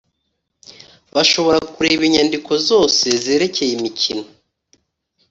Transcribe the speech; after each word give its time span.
Bashobora 1.15 1.59
kureba 1.73 2.01
inyandiko 2.09 2.51
zose 2.67 3.05
zerekeye 3.23 3.71
imikino 3.77 4.23